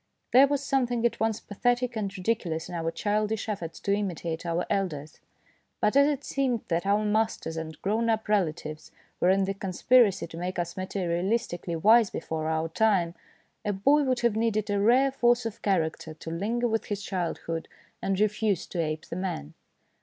[0.33, 4.47] There was something at once pathetic and ridi culous in our childish efforts to imitate
[4.47, 5.19] our elders,
[5.79, 9.69] but as it seemed that our masters and grown up relatives were in the con
[9.73, 13.13] spiracy to make us materialistically wise before our time,
[13.63, 17.67] a boy would have needed a rare force of character to linger with his childhood
[18.01, 19.53] and refuse to ape the man.